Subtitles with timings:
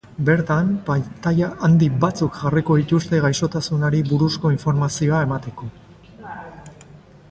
[0.27, 5.71] Bertan, pantaila handi batzuk jarriko dituzte gaixotasunari buruzko informazioa emateko.